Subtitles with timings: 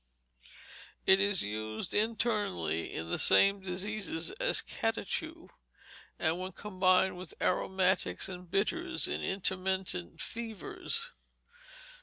[1.05, 5.49] It is used internally in the same diseases as catechu,
[6.17, 11.11] and when combined with aromatics and bitters, in intermittent fevers.